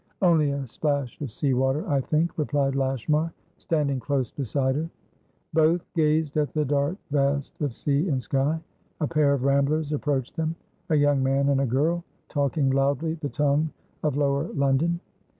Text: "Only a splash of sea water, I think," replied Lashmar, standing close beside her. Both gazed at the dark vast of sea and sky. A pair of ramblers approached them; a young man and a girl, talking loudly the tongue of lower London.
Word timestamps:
"Only 0.23 0.49
a 0.49 0.65
splash 0.65 1.21
of 1.21 1.29
sea 1.29 1.53
water, 1.53 1.87
I 1.87 2.01
think," 2.01 2.35
replied 2.35 2.73
Lashmar, 2.73 3.31
standing 3.59 3.99
close 3.99 4.31
beside 4.31 4.75
her. 4.75 4.89
Both 5.53 5.85
gazed 5.93 6.37
at 6.37 6.51
the 6.55 6.65
dark 6.65 6.97
vast 7.11 7.61
of 7.61 7.75
sea 7.75 8.09
and 8.09 8.19
sky. 8.19 8.59
A 8.99 9.05
pair 9.05 9.31
of 9.31 9.43
ramblers 9.43 9.91
approached 9.93 10.35
them; 10.37 10.55
a 10.89 10.95
young 10.95 11.21
man 11.21 11.49
and 11.49 11.61
a 11.61 11.67
girl, 11.67 12.03
talking 12.29 12.71
loudly 12.71 13.13
the 13.13 13.29
tongue 13.29 13.69
of 14.01 14.17
lower 14.17 14.45
London. 14.55 14.99